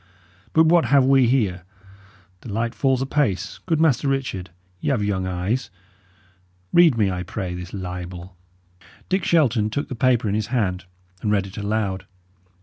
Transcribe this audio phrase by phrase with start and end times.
[0.53, 1.61] But what have we here?
[2.39, 3.59] The light falls apace.
[3.67, 5.69] Good Master Richard, y' have young eyes.
[6.73, 8.35] Read me, I pray, this libel."
[9.09, 10.85] Dick Shelton took the paper in his hand
[11.21, 12.07] and read it aloud.